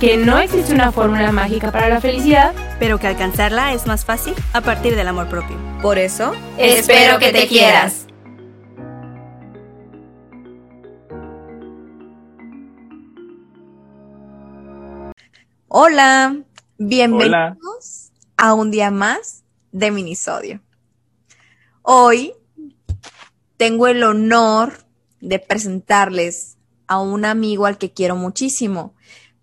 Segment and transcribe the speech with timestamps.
[0.00, 4.34] que no existe una fórmula mágica para la felicidad, pero que alcanzarla es más fácil
[4.54, 5.58] a partir del amor propio.
[5.82, 8.06] Por eso, espero que te quieras.
[15.68, 16.34] Hola,
[16.78, 20.62] bienvenidos a un día más de Minisodio.
[21.82, 22.32] Hoy
[23.58, 24.72] tengo el honor
[25.20, 28.94] de presentarles a un amigo al que quiero muchísimo.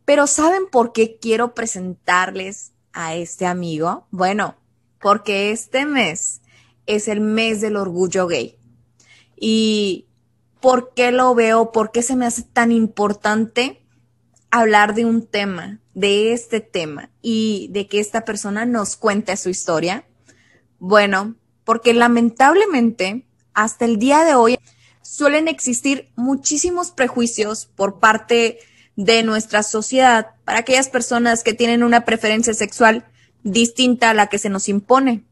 [0.07, 4.07] Pero ¿saben por qué quiero presentarles a este amigo?
[4.09, 4.55] Bueno,
[5.01, 6.39] porque este mes
[6.85, 8.57] es el mes del orgullo gay.
[9.35, 10.07] ¿Y
[10.61, 11.73] por qué lo veo?
[11.73, 13.85] ¿Por qué se me hace tan importante
[14.49, 19.49] hablar de un tema, de este tema y de que esta persona nos cuente su
[19.49, 20.07] historia?
[20.79, 24.57] Bueno, porque lamentablemente hasta el día de hoy
[25.01, 32.03] suelen existir muchísimos prejuicios por parte de nuestra sociedad para aquellas personas que tienen una
[32.03, 33.05] preferencia sexual
[33.43, 35.23] distinta a la que se nos impone.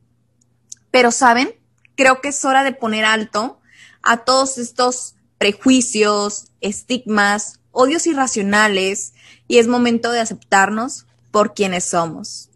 [0.91, 1.53] Pero, ¿saben?
[1.95, 3.59] Creo que es hora de poner alto
[4.03, 9.13] a todos estos prejuicios, estigmas, odios irracionales
[9.47, 12.49] y es momento de aceptarnos por quienes somos.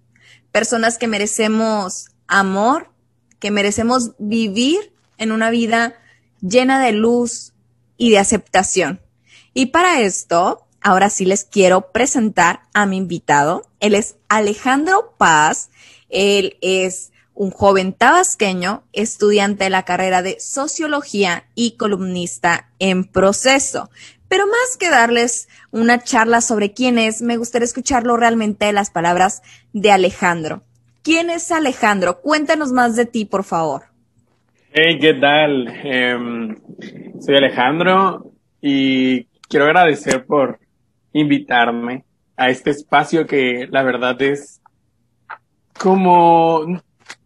[0.52, 2.92] Personas que merecemos amor,
[3.40, 5.96] que merecemos vivir en una vida
[6.42, 7.54] llena de luz
[7.98, 9.02] y de aceptación.
[9.54, 13.64] Y para esto, ahora sí les quiero presentar a mi invitado.
[13.80, 15.70] Él es Alejandro Paz.
[16.10, 23.90] Él es un joven tabasqueño, estudiante de la carrera de sociología y columnista en proceso.
[24.28, 28.92] Pero más que darles una charla sobre quién es, me gustaría escucharlo realmente de las
[28.92, 29.42] palabras
[29.74, 30.64] de Alejandro.
[31.02, 32.22] ¿Quién es Alejandro?
[32.22, 33.84] Cuéntanos más de ti, por favor.
[34.72, 35.68] Hey, ¿qué tal?
[35.84, 36.56] Em,
[37.20, 40.60] soy Alejandro y quiero agradecer por
[41.14, 42.06] invitarme
[42.38, 44.62] a este espacio que la verdad es
[45.78, 46.66] como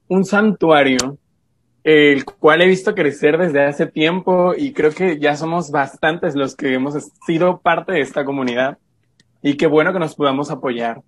[0.07, 1.17] un santuario,
[1.83, 6.55] el cual he visto crecer desde hace tiempo y creo que ya somos bastantes los
[6.55, 6.95] que hemos
[7.25, 8.77] sido parte de esta comunidad
[9.41, 11.01] y qué bueno que nos podamos apoyar.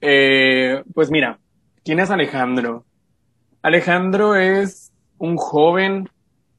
[0.00, 1.38] Eh, pues mira,
[1.84, 2.84] ¿quién es Alejandro?
[3.62, 6.08] Alejandro es un joven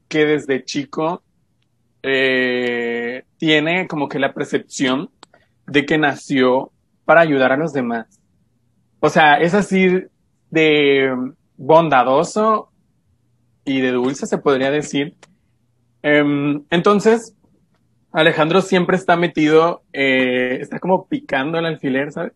[0.07, 1.21] que desde chico
[2.01, 5.09] eh, tiene como que la percepción
[5.67, 6.71] de que nació
[7.05, 8.19] para ayudar a los demás.
[8.99, 10.03] O sea, es así
[10.49, 11.13] de
[11.57, 12.69] bondadoso
[13.65, 15.15] y de dulce, se podría decir.
[16.01, 17.35] Em, entonces,
[18.11, 22.33] Alejandro siempre está metido, eh, está como picando el alfiler, ¿sabes?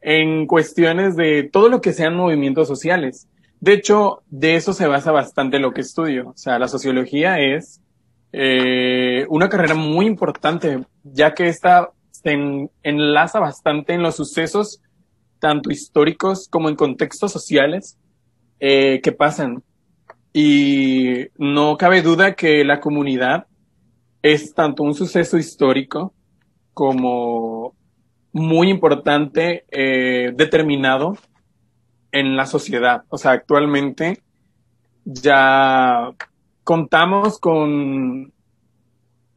[0.00, 3.28] En cuestiones de todo lo que sean movimientos sociales.
[3.60, 6.28] De hecho, de eso se basa bastante lo que estudio.
[6.30, 7.82] O sea, la sociología es
[8.32, 11.90] eh, una carrera muy importante, ya que esta
[12.22, 14.80] se enlaza bastante en los sucesos,
[15.38, 17.98] tanto históricos como en contextos sociales,
[18.60, 19.62] eh, que pasan.
[20.32, 23.46] Y no cabe duda que la comunidad
[24.22, 26.12] es tanto un suceso histórico
[26.74, 27.74] como
[28.32, 31.16] muy importante, eh, determinado
[32.12, 33.04] en la sociedad.
[33.08, 34.22] O sea, actualmente
[35.04, 36.12] ya
[36.64, 38.32] contamos con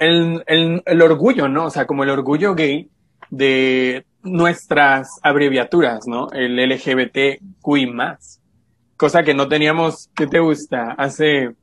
[0.02, 1.66] el, el, orgullo, ¿no?
[1.66, 2.90] O sea, como el orgullo gay
[3.30, 6.32] de nuestras abreviaturas, ¿no?
[6.32, 8.42] El LGBTQI más.
[8.98, 10.96] Cosa que no teníamos, ¿qué te gusta?
[10.98, 11.56] Hace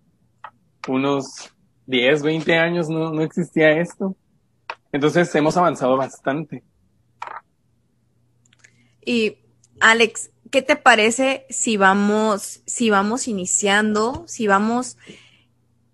[0.87, 1.53] unos
[1.87, 4.15] 10, 20 años no, no existía esto.
[4.93, 6.63] Entonces hemos avanzado bastante.
[9.05, 9.39] Y
[9.81, 14.97] Alex, ¿qué te parece si vamos, si vamos iniciando, si vamos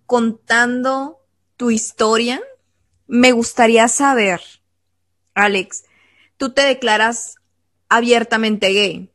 [0.05, 1.24] contando
[1.57, 2.43] tu historia?
[3.07, 4.41] Me gustaría saber,
[5.35, 5.85] Alex,
[6.37, 7.37] tú te declaras
[7.89, 9.11] abiertamente gay.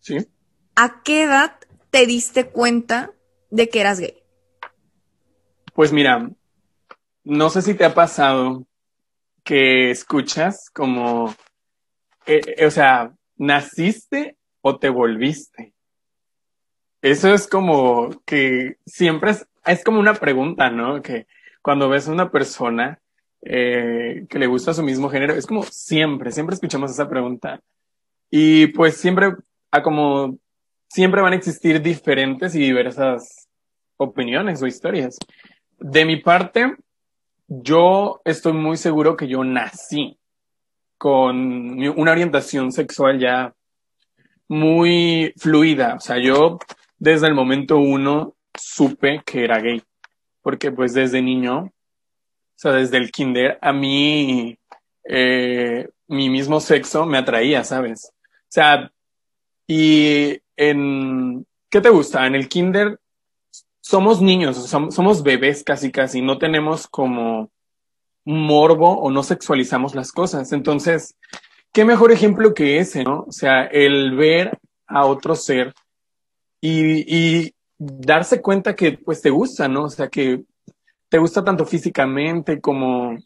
[0.00, 0.18] Sí.
[0.76, 1.58] ¿A qué edad
[1.90, 3.12] te diste cuenta
[3.50, 4.22] de que eras gay?
[5.74, 6.30] Pues mira,
[7.24, 8.66] no sé si te ha pasado
[9.42, 11.34] que escuchas como,
[12.26, 15.74] eh, eh, o sea, ¿naciste o te volviste?
[17.02, 21.02] Eso es como que siempre es, es como una pregunta, ¿no?
[21.02, 21.26] Que
[21.62, 23.00] cuando ves a una persona
[23.42, 27.60] eh, que le gusta su mismo género, es como siempre, siempre escuchamos esa pregunta.
[28.30, 29.34] Y pues siempre,
[29.70, 30.38] a como
[30.88, 33.48] siempre van a existir diferentes y diversas
[33.96, 35.18] opiniones o historias.
[35.78, 36.76] De mi parte,
[37.48, 40.18] yo estoy muy seguro que yo nací
[40.98, 43.54] con una orientación sexual ya
[44.48, 45.94] muy fluida.
[45.96, 46.58] O sea, yo
[46.98, 49.82] desde el momento uno supe que era gay,
[50.42, 51.72] porque pues desde niño, o
[52.54, 54.58] sea, desde el kinder, a mí
[55.04, 58.12] eh, mi mismo sexo me atraía, ¿sabes?
[58.12, 58.90] O sea,
[59.66, 62.26] y en, ¿qué te gusta?
[62.26, 62.98] En el kinder
[63.80, 67.50] somos niños, somos, bebés casi casi, no tenemos como
[68.24, 70.52] morbo o no sexualizamos las cosas.
[70.52, 71.14] Entonces,
[71.72, 73.26] qué mejor ejemplo que ese, ¿no?
[73.28, 74.58] O sea, el ver
[74.88, 75.72] a otro ser
[76.60, 79.84] y, y darse cuenta que pues te gusta, ¿no?
[79.84, 80.44] O sea, que
[81.08, 83.16] te gusta tanto físicamente como,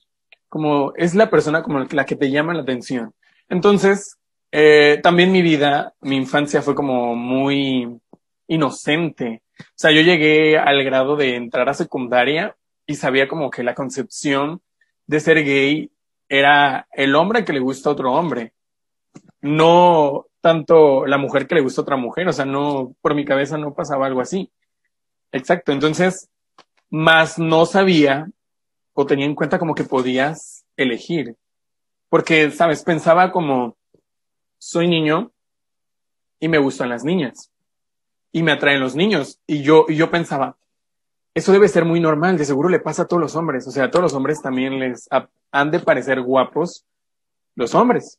[0.48, 3.14] como es la persona como la que te llama la atención.
[3.48, 4.18] Entonces,
[4.52, 8.00] eh, también mi vida, mi infancia fue como muy
[8.48, 9.42] inocente.
[9.58, 12.56] O sea, yo llegué al grado de entrar a secundaria
[12.86, 14.60] y sabía como que la concepción
[15.06, 15.90] de ser gay
[16.28, 18.52] era el hombre que le gusta a otro hombre,
[19.40, 23.24] no tanto la mujer que le gusta a otra mujer, o sea, no, por mi
[23.24, 24.50] cabeza no pasaba algo así.
[25.32, 26.28] Exacto, entonces,
[26.90, 28.28] más no sabía
[28.92, 31.36] o tenía en cuenta como que podías elegir,
[32.08, 33.76] porque, sabes, pensaba como,
[34.58, 35.32] soy niño
[36.38, 37.50] y me gustan las niñas
[38.32, 39.40] y me atraen los niños.
[39.46, 40.56] Y yo, y yo pensaba,
[41.34, 43.66] eso debe ser muy normal, de seguro le pasa a todos los hombres.
[43.66, 45.08] O sea, a todos los hombres también les
[45.52, 46.84] han de parecer guapos
[47.54, 48.18] los hombres.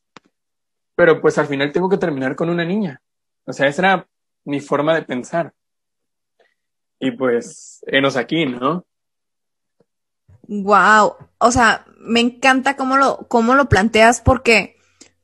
[0.94, 3.00] Pero pues al final tengo que terminar con una niña.
[3.44, 4.08] O sea, esa era
[4.44, 5.54] mi forma de pensar.
[6.98, 8.86] Y pues, enos aquí, ¿no?
[10.46, 11.14] Wow.
[11.38, 14.76] O sea, me encanta cómo lo, cómo lo planteas porque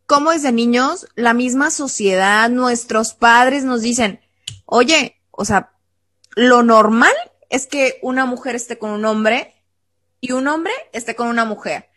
[0.07, 4.21] como desde niños la misma sociedad, nuestros padres nos dicen,
[4.65, 5.73] oye, o sea,
[6.35, 7.13] lo normal
[7.51, 9.55] es que una mujer esté con un hombre
[10.21, 11.91] y un hombre esté con una mujer.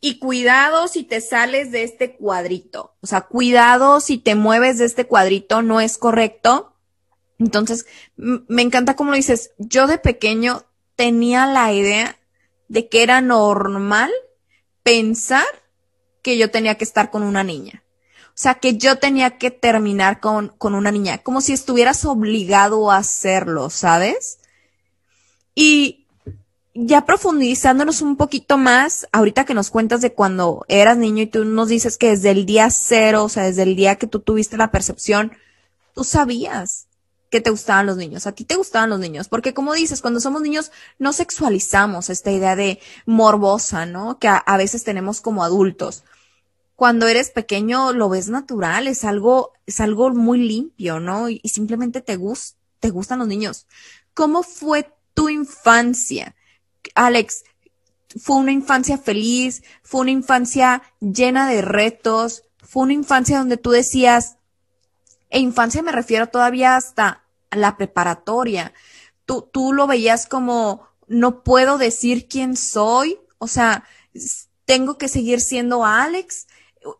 [0.00, 2.94] Y cuidado si te sales de este cuadrito.
[3.00, 6.74] O sea, cuidado si te mueves de este cuadrito, no es correcto.
[7.38, 7.86] Entonces,
[8.16, 9.52] me encanta cómo lo dices.
[9.58, 10.64] Yo de pequeño
[10.94, 12.18] tenía la idea
[12.68, 14.10] de que era normal
[14.82, 15.46] pensar
[16.22, 17.84] que yo tenía que estar con una niña.
[18.28, 22.90] O sea, que yo tenía que terminar con, con una niña, como si estuvieras obligado
[22.90, 24.38] a hacerlo, ¿sabes?
[25.56, 26.06] Y
[26.80, 31.44] ya profundizándonos un poquito más, ahorita que nos cuentas de cuando eras niño y tú
[31.44, 34.56] nos dices que desde el día cero, o sea, desde el día que tú tuviste
[34.56, 35.32] la percepción,
[35.94, 36.86] tú sabías
[37.30, 40.20] que te gustaban los niños, a ti te gustaban los niños, porque como dices, cuando
[40.20, 44.20] somos niños no sexualizamos esta idea de morbosa, ¿no?
[44.20, 46.04] Que a, veces tenemos como adultos
[46.76, 51.28] cuando eres pequeño lo ves natural, es algo, es algo muy limpio, ¿no?
[51.28, 52.16] Y, simplemente te,
[52.78, 53.66] te gustan los niños.
[54.14, 56.36] ¿Cómo fue tu infancia?
[56.98, 57.44] Alex,
[58.20, 59.62] ¿fue una infancia feliz?
[59.82, 62.42] ¿Fue una infancia llena de retos?
[62.58, 64.36] ¿Fue una infancia donde tú decías,
[65.30, 68.72] e infancia me refiero todavía hasta la preparatoria?
[69.26, 73.84] Tú, tú lo veías como, no puedo decir quién soy, o sea,
[74.64, 76.46] tengo que seguir siendo Alex,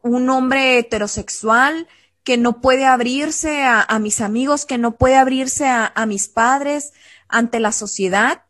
[0.03, 1.89] un hombre heterosexual
[2.23, 6.93] que no puede abrirse a, mis amigos, que no puede abrirse a, mis padres,
[7.27, 8.43] ante la sociedad.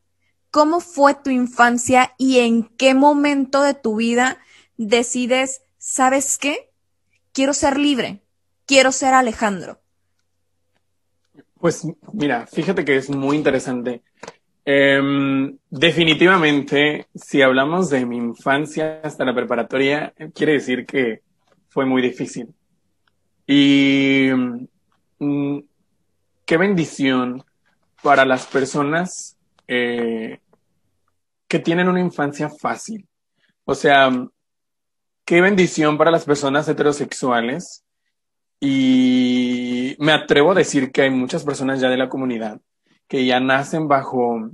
[0.59, 4.39] ¿Cómo fue tu infancia y en qué momento de tu vida
[4.77, 6.73] decides, ¿sabes qué?
[7.33, 8.25] Quiero ser libre,
[8.67, 9.79] quiero ser Alejandro.
[11.61, 14.03] Pues mira, fíjate que es muy interesante.
[14.65, 21.23] Em, definitivamente, si hablamos de mi infancia hasta la preparatoria, quiere decir que
[21.69, 22.53] fue muy difícil.
[23.47, 24.31] Y
[25.21, 25.59] mm,
[26.45, 27.45] qué bendición
[28.03, 29.37] para las personas
[29.69, 30.41] eh,
[31.49, 33.09] que tienen una infancia fácil.
[33.65, 34.11] O sea,
[35.25, 37.85] qué bendición para las personas heterosexuales.
[38.61, 42.61] Y me atrevo a decir que hay muchas personas ya de la comunidad
[43.09, 44.51] que ya nacen bajo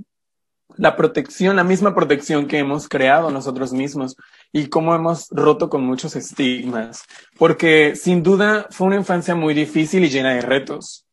[0.77, 4.15] la protección, la misma protección que hemos creado nosotros mismos
[4.51, 7.03] y cómo hemos roto con muchos estigmas,
[7.37, 11.05] porque sin duda fue una infancia muy difícil y llena de retos.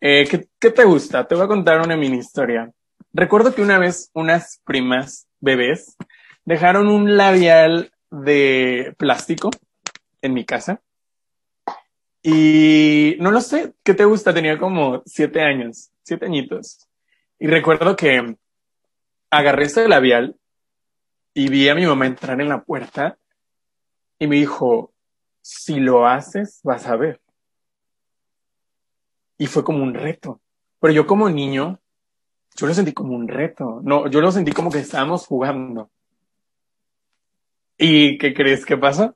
[0.00, 1.26] Eh, ¿qué, ¿Qué te gusta?
[1.26, 2.70] Te voy a contar una mini historia.
[3.12, 5.96] Recuerdo que una vez unas primas bebés
[6.44, 9.50] dejaron un labial de plástico
[10.22, 10.80] en mi casa.
[12.22, 14.34] Y no lo sé, ¿qué te gusta?
[14.34, 16.88] Tenía como siete años, siete añitos.
[17.38, 18.36] Y recuerdo que
[19.30, 20.36] agarré ese labial
[21.34, 23.18] y vi a mi mamá entrar en la puerta
[24.18, 24.92] y me dijo,
[25.40, 27.20] si lo haces, vas a ver.
[29.38, 30.40] y fue como un reto.
[30.80, 31.80] Pero yo como niño,
[32.58, 33.80] yo lo sentí como un reto.
[33.84, 35.90] No, yo lo sentí como que estábamos jugando.
[37.78, 39.14] ¿Y qué crees que pasó?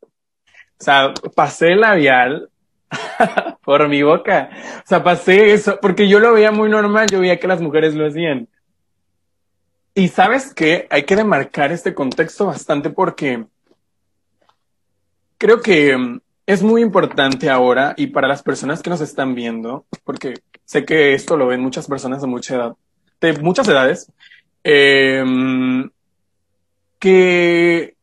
[0.00, 2.48] O sea, pasé el labial
[3.64, 4.48] por mi boca.
[4.78, 7.96] O sea, pasé eso, porque yo lo veía muy normal, yo veía que las mujeres
[7.96, 8.48] lo hacían.
[9.92, 13.44] Y sabes qué, hay que demarcar este contexto bastante porque
[15.36, 19.84] creo que mm, es muy importante ahora y para las personas que nos están viendo,
[20.04, 22.76] porque sé que esto lo ven muchas personas de mucha edad,
[23.20, 24.10] de muchas edades,
[24.62, 25.24] eh,
[26.98, 27.96] que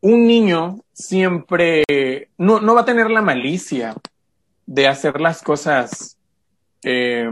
[0.00, 1.84] un niño siempre
[2.38, 3.94] no, no, va a tener la malicia
[4.66, 6.16] de hacer las cosas
[6.82, 7.28] eh,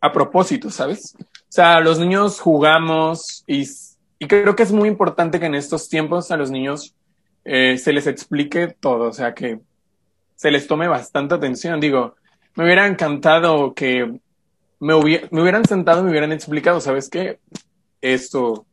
[0.00, 1.14] a propósito, ¿sabes?
[1.18, 3.68] O sea, los niños jugamos y,
[4.18, 6.94] y, creo que es muy importante que en estos tiempos a los niños
[7.44, 9.60] eh, se les explique todo, o sea, que
[10.34, 11.78] se les tome bastante atención.
[11.78, 12.16] Digo,
[12.54, 14.20] me hubiera encantado que
[14.80, 14.94] me,
[15.30, 17.38] me hubieran sentado y me hubieran explicado, ¿sabes qué?
[18.00, 18.66] Esto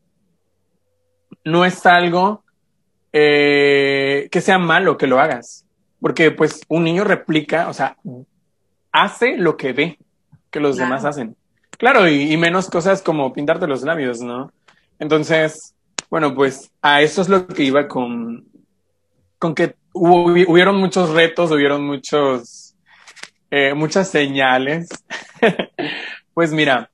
[1.44, 2.44] no es algo
[3.14, 5.66] eh, que sea malo que lo hagas.
[6.00, 7.98] Porque pues un niño replica, o sea,
[8.92, 10.00] hace lo que ve
[10.50, 11.36] que los demás hacen.
[11.78, 14.52] Claro, y, y, menos cosas como pintarte los labios, ¿no?
[14.98, 15.76] Entonces,
[16.10, 18.46] bueno, pues a eso es lo que iba con,
[19.38, 22.69] con que hubo, hubieron muchos retos, hubieron muchos,
[23.51, 24.89] eh, muchas señales.
[26.34, 26.89] pues mira,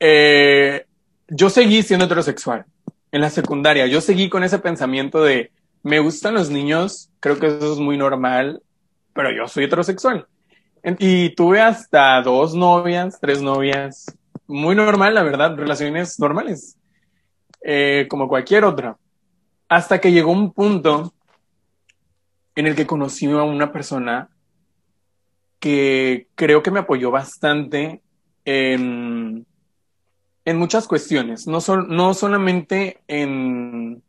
[0.00, 0.86] eh,
[1.28, 2.66] yo seguí siendo heterosexual
[3.12, 3.86] en la secundaria.
[3.86, 5.52] Yo seguí con ese pensamiento de,
[5.82, 8.62] me gustan los niños, creo que eso es muy normal,
[9.12, 10.26] pero yo soy heterosexual.
[10.98, 14.06] Y tuve hasta dos novias, tres novias,
[14.46, 16.78] muy normal, la verdad, relaciones normales,
[17.62, 18.96] eh, como cualquier otra.
[19.68, 21.12] Hasta que llegó un punto
[22.54, 24.30] en el que conocí a una persona
[25.58, 28.00] que creo que me apoyó bastante
[28.44, 29.46] en,
[30.44, 34.02] en muchas cuestiones, no, no solamente en,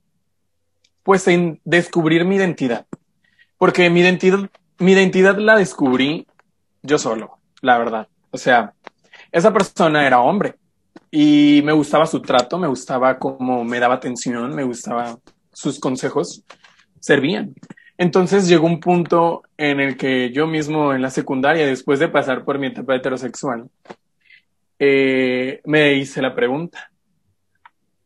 [1.04, 2.86] pues en descubrir mi identidad,
[3.58, 6.28] porque mi identidad, mi identidad la descubrí
[6.82, 8.08] yo solo, la verdad.
[8.32, 8.74] O sea,
[9.32, 10.56] esa persona era hombre
[11.12, 15.20] y me gustaba su trato, me gustaba cómo me daba atención, me gustaba
[15.52, 16.44] sus consejos,
[17.00, 17.54] servían.
[18.00, 22.46] Entonces llegó un punto en el que yo mismo en la secundaria, después de pasar
[22.46, 23.70] por mi etapa heterosexual,
[24.80, 26.94] eh, me hice la pregunta.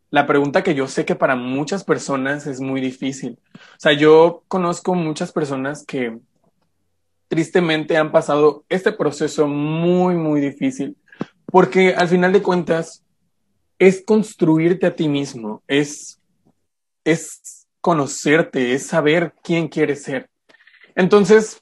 [0.09, 3.37] La pregunta que yo sé que para muchas personas es muy difícil.
[3.53, 6.17] O sea, yo conozco muchas personas que
[7.27, 10.97] tristemente han pasado este proceso muy, muy difícil,
[11.45, 13.03] porque al final de cuentas
[13.77, 16.19] es construirte a ti mismo, es,
[17.03, 17.52] es
[17.83, 20.29] conocerte, es saber quién quieres ser.
[20.95, 21.61] Entonces,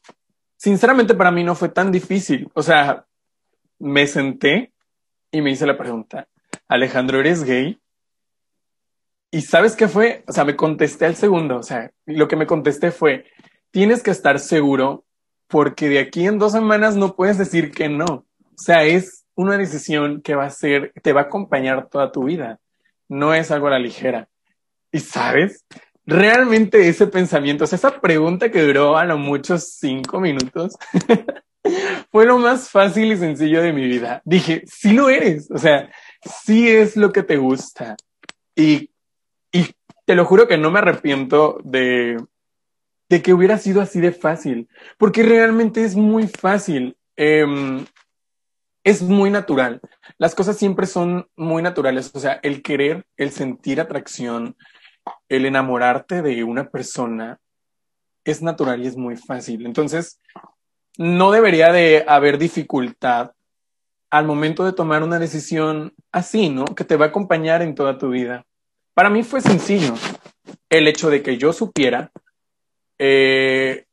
[0.55, 2.47] sinceramente para mí no fue tan difícil.
[2.53, 3.07] O sea,
[3.79, 4.71] me senté
[5.31, 6.27] y me hice la pregunta,
[6.67, 7.81] Alejandro, ¿eres gay?
[9.31, 10.23] Y sabes qué fue?
[10.27, 13.25] O sea, me contesté al segundo, o sea, lo que me contesté fue,
[13.71, 15.03] tienes que estar seguro
[15.47, 18.05] porque de aquí en dos semanas no puedes decir que no.
[18.05, 22.25] O sea, es una decisión que va a ser, te va a acompañar toda tu
[22.25, 22.59] vida.
[23.09, 24.29] No es algo a la ligera.
[24.91, 25.65] Y sabes,
[26.11, 30.77] realmente ese pensamiento, o sea, esa pregunta que duró a lo mucho cinco minutos,
[32.11, 34.21] fue lo más fácil y sencillo de mi vida.
[34.25, 35.89] Dije, sí lo eres, o sea,
[36.43, 37.95] sí es lo que te gusta.
[38.55, 38.91] Y,
[39.51, 39.67] y
[40.05, 42.17] te lo juro que no me arrepiento de,
[43.09, 46.97] de que hubiera sido así de fácil, porque realmente es muy fácil.
[47.15, 47.45] Eh,
[48.83, 49.79] es muy natural.
[50.17, 52.11] Las cosas siempre son muy naturales.
[52.13, 54.55] O sea, el querer, el sentir atracción,
[55.29, 57.39] el enamorarte de una persona
[58.23, 59.65] es natural y es muy fácil.
[59.65, 60.19] Entonces,
[60.97, 63.31] no debería de haber dificultad
[64.09, 66.65] al momento de tomar una decisión así, ¿no?
[66.65, 68.45] Que te va a acompañar en toda tu vida.
[68.93, 69.93] Para mí fue sencillo
[70.69, 72.11] el hecho de que yo supiera
[72.99, 73.85] eh,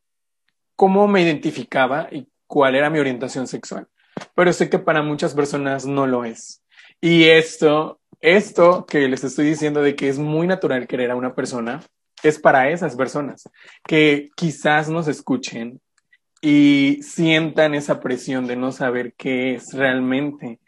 [0.75, 3.87] cómo me identificaba y cuál era mi orientación sexual.
[4.35, 6.63] Pero sé que para muchas personas no lo es.
[7.01, 11.35] Y esto, esto que les estoy diciendo de que es muy natural querer a una
[11.35, 11.83] persona,
[12.23, 13.49] es para esas personas
[13.87, 15.81] que quizás nos escuchen
[16.41, 20.61] y sientan esa presión de no saber qué es realmente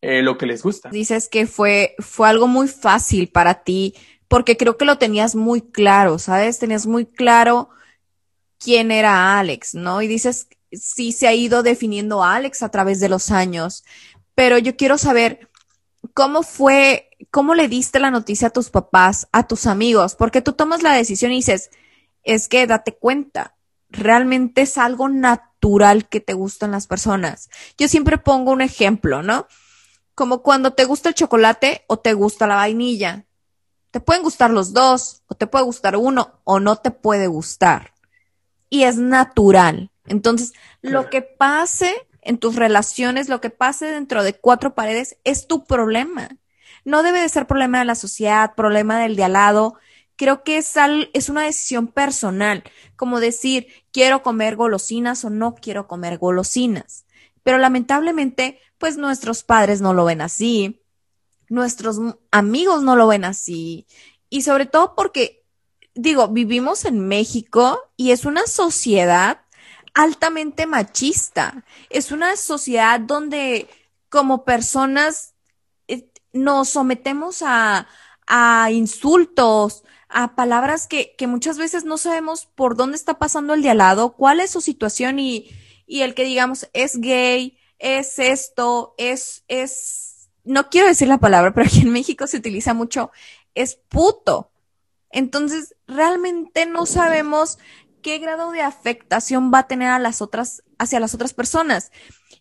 [0.00, 0.90] eh, lo que les gusta.
[0.90, 3.94] Dices que fue, fue algo muy fácil para ti,
[4.28, 6.58] porque creo que lo tenías muy claro, ¿sabes?
[6.58, 7.70] Tenías muy claro
[8.58, 10.02] quién era Alex, ¿no?
[10.02, 13.84] Y dices, sí se ha ido definiendo Alex a través de los años,
[14.34, 15.48] pero yo quiero saber
[16.14, 20.52] cómo fue, cómo le diste la noticia a tus papás, a tus amigos, porque tú
[20.52, 21.70] tomas la decisión y dices,
[22.22, 23.56] es que date cuenta,
[23.90, 27.50] realmente es algo natural que te gustan las personas.
[27.76, 29.46] Yo siempre pongo un ejemplo, ¿no?
[30.14, 33.24] Como cuando te gusta el chocolate o te gusta la vainilla.
[33.90, 37.92] Te pueden gustar los dos, o te puede gustar uno, o no te puede gustar.
[38.68, 39.90] Y es natural.
[40.06, 40.52] Entonces,
[40.82, 41.94] lo que pase
[42.24, 46.28] en tus relaciones, lo que pase dentro de cuatro paredes, es tu problema.
[46.84, 49.74] No debe de ser problema de la sociedad, problema del de al lado.
[50.16, 50.74] Creo que es,
[51.12, 52.62] es una decisión personal,
[52.96, 57.04] como decir, quiero comer golosinas o no quiero comer golosinas.
[57.42, 60.82] Pero lamentablemente, pues nuestros padres no lo ven así,
[61.48, 61.98] nuestros
[62.30, 63.86] amigos no lo ven así.
[64.30, 65.44] Y sobre todo porque,
[65.94, 69.43] digo, vivimos en México y es una sociedad
[69.94, 71.64] altamente machista.
[71.88, 73.68] Es una sociedad donde
[74.08, 75.34] como personas
[75.88, 77.88] eh, nos sometemos a,
[78.26, 83.62] a insultos, a palabras que, que, muchas veces no sabemos por dónde está pasando el
[83.62, 85.50] de al lado, cuál es su situación y,
[85.86, 91.52] y el que digamos es gay, es esto, es, es no quiero decir la palabra,
[91.52, 93.10] pero aquí en México se utiliza mucho,
[93.54, 94.50] es puto.
[95.10, 97.58] Entonces, realmente no sabemos
[98.04, 101.90] qué grado de afectación va a tener a las otras, hacia las otras personas.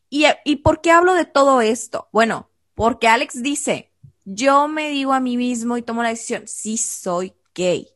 [0.10, 2.10] ¿Y, ¿Y por qué hablo de todo esto?
[2.12, 3.92] Bueno, porque Alex dice,
[4.26, 7.88] yo me digo a mí mismo y tomo la decisión, sí soy gay,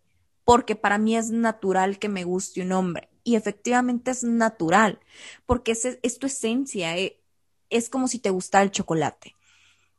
[0.45, 3.09] porque para mí es natural que me guste un hombre.
[3.25, 4.99] Y efectivamente es natural,
[5.45, 7.21] porque es, es tu esencia, eh,
[7.69, 9.35] es como si te gustara el chocolate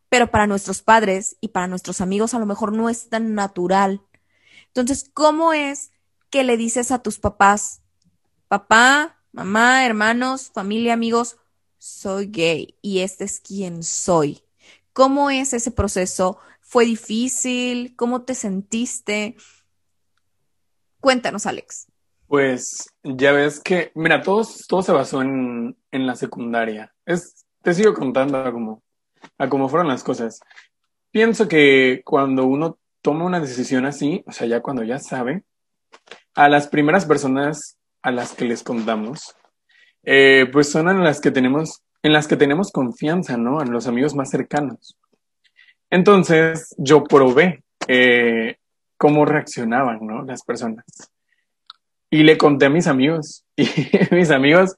[0.09, 4.01] pero para nuestros padres y para nuestros amigos a lo mejor no es tan natural.
[4.69, 5.91] Entonces, ¿cómo es
[6.31, 7.83] que le dices a tus papás,
[8.49, 11.37] papá, mamá, hermanos, familia, amigos,
[11.79, 14.43] soy gay y este es quien soy?
[14.93, 16.39] ¿Cómo es ese proceso?
[16.61, 17.95] ¿Fue difícil?
[17.97, 19.37] ¿Cómo te sentiste?
[21.01, 21.87] Cuéntanos, Alex.
[22.27, 26.93] Pues ya ves que, mira, todo, todo se basó en, en la secundaria.
[27.07, 28.83] Es, te sigo contando como
[29.39, 30.41] a cómo fueron las cosas.
[31.11, 35.45] Pienso que cuando uno toma una decisión así, o sea, ya cuando ya sabe,
[36.39, 39.35] a las primeras personas a las que les contamos,
[40.05, 43.61] eh, pues son en las que tenemos, en las que tenemos confianza, ¿no?
[43.61, 44.97] En los amigos más cercanos.
[45.91, 48.55] Entonces, yo probé eh,
[48.97, 50.23] cómo reaccionaban, ¿no?
[50.23, 50.85] Las personas.
[52.09, 53.45] Y le conté a mis amigos.
[53.57, 54.77] Y mis amigos,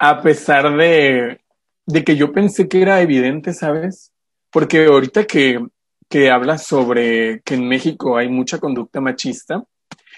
[0.00, 1.40] a pesar de,
[1.86, 4.12] de que yo pensé que era evidente, ¿sabes?
[4.50, 5.64] Porque ahorita que,
[6.08, 9.62] que hablas sobre que en México hay mucha conducta machista,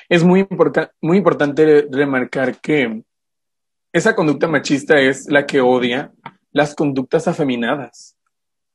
[0.09, 0.47] es muy,
[1.01, 3.03] muy importante remarcar que
[3.93, 6.13] esa conducta machista es la que odia
[6.53, 8.17] las conductas afeminadas,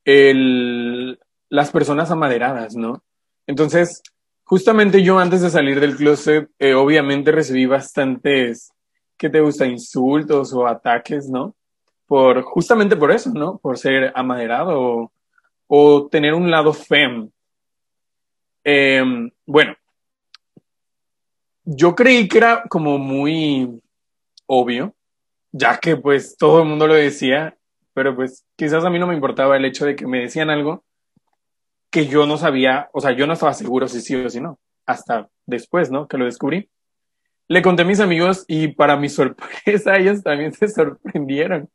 [0.04, 1.18] el,
[1.48, 3.02] las personas amaderadas, ¿no?
[3.46, 4.02] Entonces,
[4.44, 8.72] justamente yo antes de salir del closet, eh, obviamente recibí bastantes,
[9.16, 9.66] ¿qué te gusta?
[9.66, 11.54] Insultos o ataques, ¿no?
[12.12, 13.56] por justamente por eso, ¿no?
[13.56, 15.10] Por ser amaderado
[15.66, 17.30] o, tener un lado fem.
[18.62, 19.74] Em, bueno,
[21.64, 23.80] yo creí que era como muy
[24.46, 24.94] obvio,
[25.52, 27.56] ya que pues todo el mundo lo decía,
[27.94, 30.84] pero pues quizás a mí no me importaba el hecho de que me decían algo
[31.90, 34.58] que yo no sabía, o sea, yo no estaba seguro si sí o si no,
[34.86, 36.08] hasta después, ¿no?
[36.08, 36.70] Que lo descubrí.
[37.48, 41.68] Le conté a mis amigos y para mi sorpresa ellos también se sorprendieron.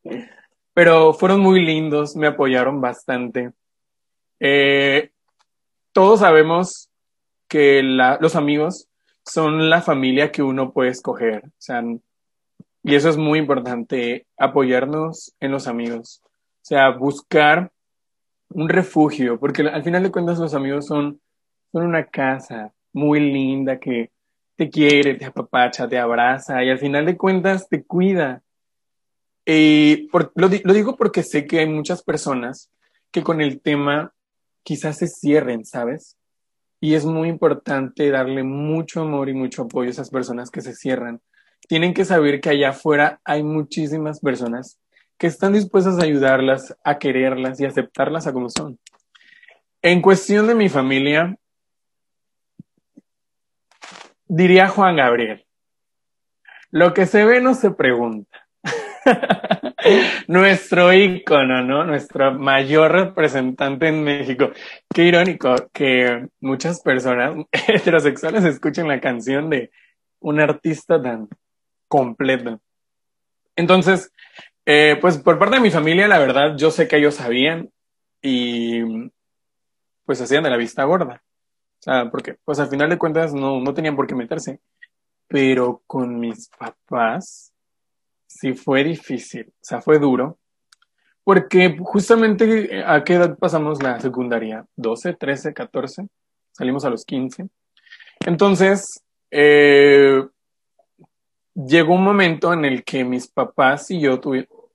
[0.73, 3.51] Pero fueron muy lindos, me apoyaron bastante.
[4.39, 5.11] Eh,
[5.91, 6.89] todos sabemos
[7.47, 8.87] que los amigos
[9.27, 11.45] son la familia que uno puede escoger.
[11.45, 11.83] O sea,
[12.83, 16.21] y eso es muy importante, apoyarnos en los amigos.
[16.23, 16.29] O
[16.61, 17.71] sea, buscar
[18.49, 21.19] un refugio, porque al final de cuentas los amigos son,
[21.71, 24.11] son una casa muy linda que
[24.55, 28.41] te quiere, te apapacha, te abraza y al final de cuentas te cuida.
[29.45, 32.69] Y lo, digo porque sé que hay muchas personas
[33.11, 34.13] que con el tema
[34.63, 36.16] quizás se cierren, ¿sabes?
[36.79, 40.75] Y es muy importante darle mucho amor y mucho apoyo a esas personas que se
[40.75, 41.21] cierran.
[41.67, 44.79] Tienen que saber que allá afuera hay muchísimas personas
[45.17, 48.79] que están dispuestas a ayudarlas, a quererlas y aceptarlas a como son.
[49.81, 51.35] En cuestión de mi familia,
[54.27, 55.45] diría Juan Gabriel,
[56.71, 58.47] lo que se ve no se pregunta.
[60.27, 61.83] Nuestro ícono, ¿no?
[61.83, 64.51] Nuestro mayor representante en México.
[64.93, 67.35] Qué irónico que muchas personas
[67.67, 69.71] heterosexuales escuchen la canción de
[70.19, 71.27] un artista tan
[71.87, 72.59] completo.
[73.55, 74.11] Entonces,
[74.65, 77.69] eh, pues por parte de mi familia, la verdad, yo sé que ellos sabían
[78.21, 79.09] y
[80.05, 81.23] pues hacían de la vista gorda.
[81.79, 84.59] O sea, porque pues al final de cuentas no, no tenían por qué meterse.
[85.27, 87.53] Pero con mis papás,
[88.27, 90.37] sí fue difícil, o sea, fue duro,
[91.23, 96.07] porque justamente a qué edad pasamos la secundaria, 12, 13, 14,
[96.51, 97.49] salimos a los 15.
[98.25, 100.25] Entonces, eh,
[101.53, 104.19] llegó un momento en el que mis papás y yo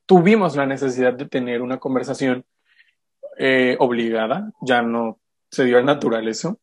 [0.05, 2.45] tuvimos la necesidad de tener una conversación
[3.38, 5.19] eh, obligada, ya no
[5.51, 6.59] se dio al natural eso.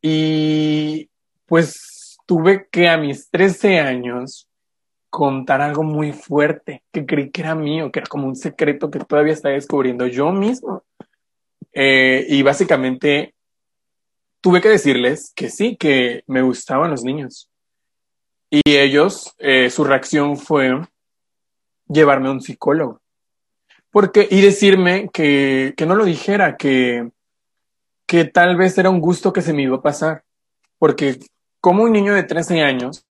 [0.00, 1.08] Y
[1.46, 4.47] pues tuve que a mis 13 años
[5.10, 9.00] contar algo muy fuerte que creí que era mío, que era como un secreto que
[9.00, 10.82] todavía estaba descubriendo yo mismo.
[11.72, 13.34] Eh, y básicamente
[14.40, 17.48] tuve que decirles que sí, que me gustaban los niños.
[18.50, 20.80] Y ellos, eh, su reacción fue
[21.88, 23.00] llevarme a un psicólogo.
[23.90, 27.10] Porque, y decirme que, que no lo dijera, que,
[28.06, 30.24] que tal vez era un gusto que se me iba a pasar.
[30.78, 31.18] Porque
[31.60, 33.06] como un niño de 13 años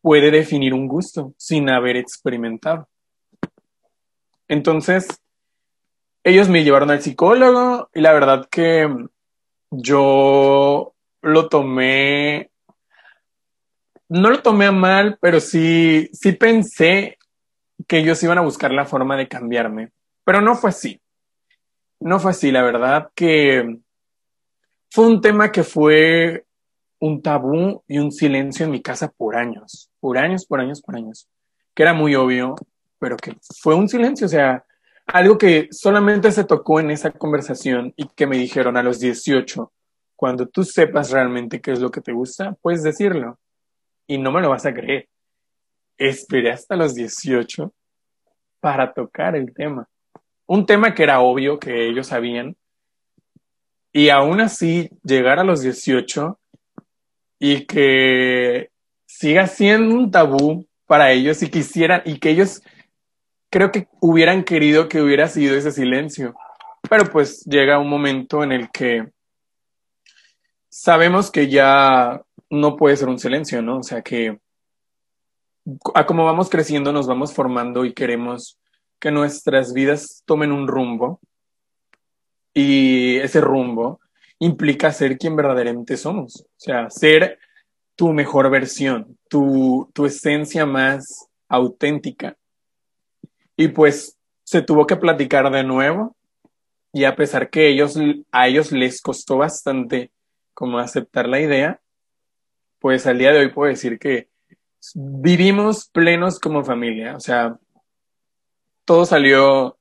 [0.00, 2.88] puede definir un gusto sin haber experimentado.
[4.48, 5.08] Entonces,
[6.24, 8.88] ellos me llevaron al psicólogo y la verdad que
[9.70, 12.50] yo lo tomé,
[14.08, 17.18] no lo tomé a mal, pero sí, sí pensé
[17.86, 19.92] que ellos iban a buscar la forma de cambiarme,
[20.24, 21.00] pero no fue así.
[22.00, 23.78] No fue así, la verdad que
[24.90, 26.44] fue un tema que fue
[27.00, 30.94] un tabú y un silencio en mi casa por años, por años, por años, por
[30.96, 31.28] años,
[31.74, 32.54] que era muy obvio,
[32.98, 34.64] pero que fue un silencio, o sea,
[35.06, 39.72] algo que solamente se tocó en esa conversación y que me dijeron a los 18,
[40.14, 43.38] cuando tú sepas realmente qué es lo que te gusta, puedes decirlo
[44.06, 45.08] y no me lo vas a creer.
[45.96, 47.72] Esperé hasta los 18
[48.60, 49.88] para tocar el tema.
[50.46, 52.56] Un tema que era obvio que ellos sabían.
[53.92, 56.39] Y aún así, llegar a los 18
[57.40, 58.70] y que
[59.06, 62.62] siga siendo un tabú para ellos y quisieran, y que ellos
[63.48, 66.34] creo que hubieran querido que hubiera sido ese silencio.
[66.88, 69.08] Pero pues llega un momento en el que
[70.68, 73.78] sabemos que ya no puede ser un silencio, ¿no?
[73.78, 74.38] O sea que
[75.94, 78.58] a como vamos creciendo nos vamos formando y queremos
[78.98, 81.20] que nuestras vidas tomen un rumbo
[82.52, 84.00] y ese rumbo
[84.40, 87.38] implica ser quien verdaderamente somos, o sea, ser
[87.94, 92.36] tu mejor versión, tu, tu esencia más auténtica.
[93.56, 96.16] Y pues se tuvo que platicar de nuevo
[96.92, 97.98] y a pesar que ellos,
[98.32, 100.10] a ellos les costó bastante
[100.54, 101.80] como aceptar la idea,
[102.78, 104.28] pues al día de hoy puedo decir que
[104.94, 107.58] vivimos plenos como familia, o sea,
[108.86, 109.76] todo salió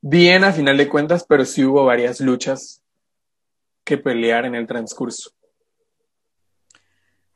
[0.00, 2.81] bien a final de cuentas, pero sí hubo varias luchas
[3.84, 5.32] que pelear en el transcurso.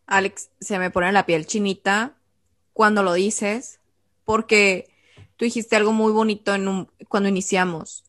[0.06, 2.16] Alex, se me pone la piel chinita
[2.72, 3.80] cuando lo dices,
[4.24, 4.88] porque
[5.36, 8.04] tú dijiste algo muy bonito en cuando iniciamos.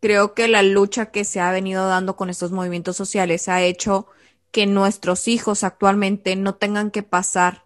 [0.00, 4.06] Creo que la lucha que se ha venido dando con estos movimientos sociales ha hecho
[4.50, 7.64] que nuestros hijos actualmente no tengan que pasar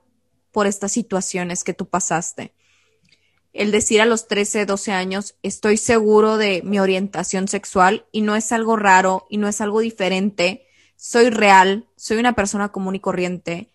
[0.53, 2.53] por estas situaciones que tú pasaste.
[3.55, 8.35] El decir a los 13, 12 años, estoy seguro de mi orientación sexual y no
[8.35, 13.01] es algo raro y no es algo diferente, soy real, soy una persona común y
[13.01, 13.71] corriente,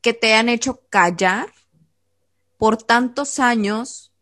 [0.00, 1.48] que te han hecho callar
[2.56, 4.12] por tantos años,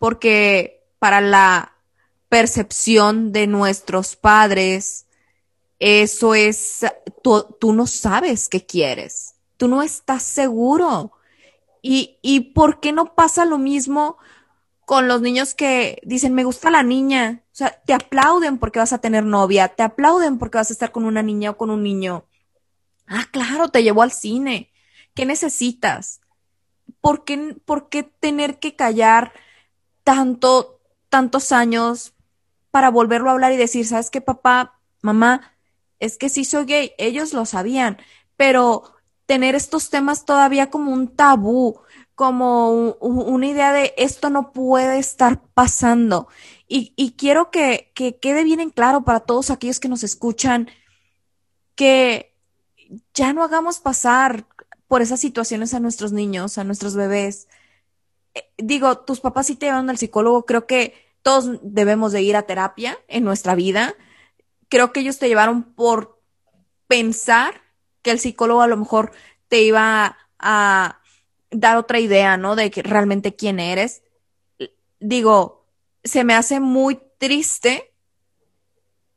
[0.00, 1.76] porque para la
[2.28, 5.06] percepción de nuestros padres,
[5.78, 6.84] eso es,
[7.22, 11.12] tú, no sabes qué quieres, tú no estás seguro.
[11.82, 14.16] ¿Y, ¿Y por qué no pasa lo mismo
[14.84, 17.42] con los niños que dicen, me gusta la niña?
[17.46, 20.92] O sea, te aplauden porque vas a tener novia, te aplauden porque vas a estar
[20.92, 22.24] con una niña o con un niño.
[23.06, 24.70] Ah, claro, te llevó al cine.
[25.14, 26.20] ¿Qué necesitas?
[27.00, 29.32] ¿Por qué, por qué tener que callar
[30.04, 32.14] tanto, tantos años
[32.70, 35.56] para volverlo a hablar y decir, ¿sabes qué, papá, mamá?
[35.98, 37.98] Es que sí soy gay, ellos lo sabían,
[38.36, 38.94] pero
[39.30, 41.78] tener estos temas todavía como un tabú,
[42.16, 46.26] como una idea de esto no puede estar pasando.
[46.66, 50.68] Y, quiero que, que quede bien en claro para todos aquellos que nos escuchan
[51.76, 52.34] que
[53.14, 54.46] ya no hagamos pasar
[54.88, 57.46] por esas situaciones a nuestros niños, a nuestros bebés.
[58.34, 62.34] Eh, digo, tus papás sí te llevan al psicólogo, creo que todos debemos de ir
[62.34, 63.94] a terapia en nuestra vida.
[64.68, 66.20] Creo que ellos te llevaron por
[66.88, 67.69] pensar
[68.02, 69.12] que el psicólogo a lo mejor
[69.48, 71.00] te iba a
[71.50, 72.56] dar otra idea, ¿no?
[72.56, 74.02] De que realmente quién eres.
[75.00, 75.66] Digo,
[76.04, 77.92] se me hace muy triste,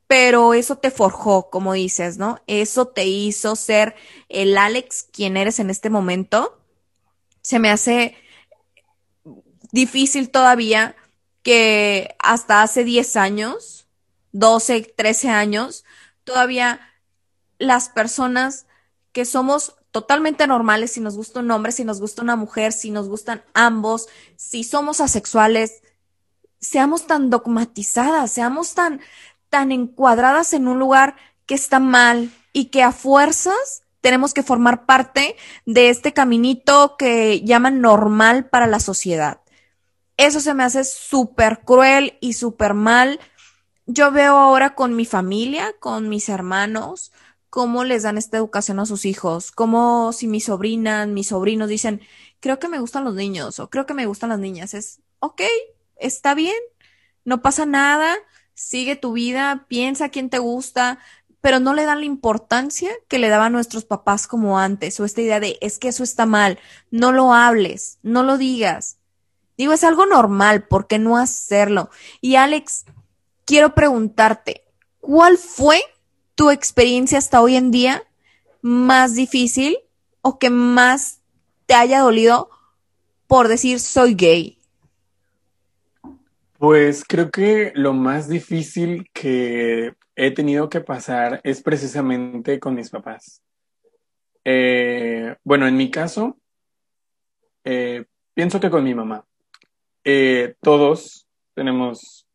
[0.06, 2.40] pero eso te forjó, como dices, ¿no?
[2.46, 3.94] Eso te hizo ser
[4.28, 6.60] el Alex quien eres en este momento.
[7.42, 8.16] Se me hace
[9.72, 10.96] difícil todavía
[11.42, 13.86] que hasta hace 10 años,
[14.32, 15.84] 12, 13 años,
[16.24, 16.80] todavía
[17.58, 18.66] las personas
[19.14, 22.90] que somos totalmente normales, si nos gusta un hombre, si nos gusta una mujer, si
[22.90, 25.82] nos gustan ambos, si somos asexuales,
[26.60, 29.00] seamos tan dogmatizadas, seamos tan,
[29.50, 31.14] tan encuadradas en un lugar
[31.46, 37.42] que está mal y que a fuerzas tenemos que formar parte de este caminito que
[37.42, 39.42] llaman normal para la sociedad.
[40.16, 43.20] Eso se me hace súper cruel y súper mal.
[43.86, 47.12] Yo veo ahora con mi familia, con mis hermanos,
[47.54, 52.00] cómo les dan esta educación a sus hijos, como si mi sobrina, mis sobrinos dicen,
[52.40, 54.74] creo que me gustan los niños o creo que me gustan las niñas.
[54.74, 55.40] Es, ok,
[55.94, 56.56] está bien,
[57.24, 58.16] no pasa nada,
[58.54, 60.98] sigue tu vida, piensa quién te gusta,
[61.40, 65.20] pero no le dan la importancia que le daban nuestros papás como antes, o esta
[65.20, 66.58] idea de es que eso está mal,
[66.90, 68.96] no lo hables, no lo digas.
[69.56, 71.88] Digo, es algo normal, ¿por qué no hacerlo?
[72.20, 72.84] Y Alex,
[73.44, 74.64] quiero preguntarte,
[74.98, 75.80] ¿cuál fue
[76.34, 78.02] tu experiencia hasta hoy en día
[78.62, 79.78] más difícil
[80.22, 81.20] o que más
[81.66, 82.50] te haya dolido
[83.26, 84.58] por decir soy gay?
[86.58, 92.90] Pues creo que lo más difícil que he tenido que pasar es precisamente con mis
[92.90, 93.42] papás.
[94.44, 96.38] Eh, bueno, en mi caso,
[97.64, 99.24] eh, pienso que con mi mamá.
[100.04, 102.26] Eh, todos tenemos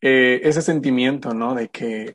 [0.00, 1.54] ese sentimiento, ¿no?
[1.54, 2.14] De que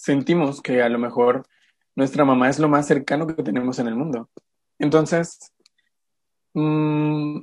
[0.00, 1.46] sentimos que a lo mejor
[1.94, 4.30] nuestra mamá es lo más cercano que tenemos en el mundo.
[4.78, 5.52] Entonces,
[6.54, 7.40] mm,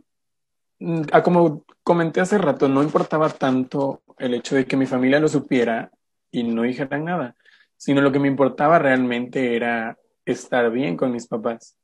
[1.23, 5.91] como comenté hace rato, no importaba tanto el hecho de que mi familia lo supiera
[6.31, 7.35] y no dijeran nada,
[7.77, 11.77] sino lo que me importaba realmente era estar bien con mis papás.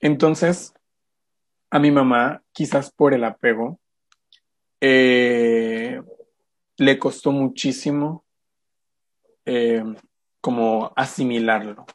[0.00, 0.74] Entonces,
[1.70, 3.80] a mi mamá, quizás por el apego,
[4.80, 6.00] eh,
[6.76, 8.24] le costó muchísimo
[9.50, 9.82] eh,
[10.42, 11.86] como asimilarlo.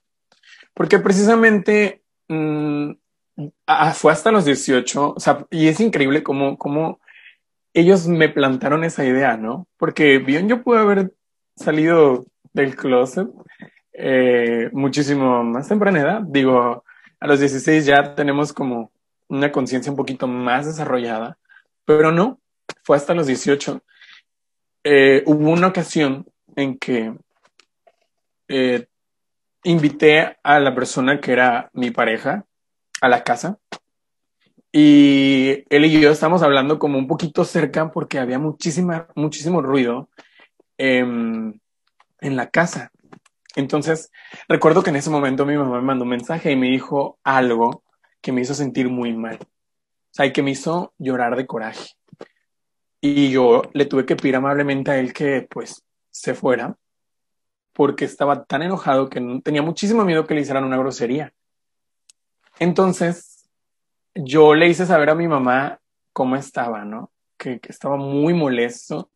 [0.74, 2.94] Porque precisamente mm,
[3.94, 7.00] fue hasta los 18, o sea, y es increíble cómo, cómo
[7.76, 9.68] ellos me plantaron esa idea, ¿no?
[9.78, 11.14] Porque bien yo pude haber
[11.56, 13.28] salido del closet
[13.94, 16.22] eh, muchísimo más temprana edad.
[16.24, 16.84] Digo,
[17.20, 18.92] a los 16 ya tenemos como
[19.28, 21.38] una conciencia un poquito más desarrollada,
[21.86, 22.40] pero no,
[22.84, 23.80] fue hasta los 18.
[24.86, 27.14] Eh, hubo una ocasión en que
[28.56, 28.86] eh,
[29.64, 32.46] invité a la persona que era mi pareja
[33.02, 33.58] a la casa
[34.72, 40.10] y él y yo estábamos hablando como un poquito cerca porque había muchísima, muchísimo ruido
[40.78, 41.60] en
[42.20, 42.92] la casa.
[43.56, 44.12] Entonces,
[44.48, 47.84] recuerdo que en ese momento mi mamá me mandó un mensaje y me dijo algo
[48.22, 49.40] que me hizo sentir muy mal.
[49.42, 49.48] O
[50.12, 51.94] sea, y que me hizo llorar de coraje.
[53.02, 56.78] Y yo le tuve que pedir amablemente a él que pues se fuera
[57.74, 61.34] porque estaba tan enojado que tenía muchísimo miedo que le hicieran una grosería.
[62.60, 63.50] Entonces,
[64.14, 65.80] yo le hice saber a mi mamá
[66.14, 67.12] cómo estaba, ¿no?
[67.38, 69.10] Que, estaba muy molesto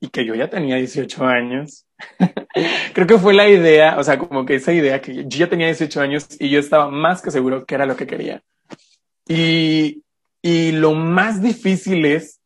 [0.00, 1.86] y que yo ya tenía 18 años.
[2.94, 5.66] Creo que fue la idea, o sea, como que esa idea que yo ya tenía
[5.66, 8.42] 18 años y yo estaba más que seguro que era lo que quería.
[9.28, 10.02] Y,
[10.42, 12.40] y lo más difícil es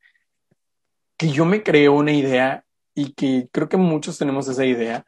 [1.16, 5.06] que yo me creo una idea y que creo que muchos tenemos esa idea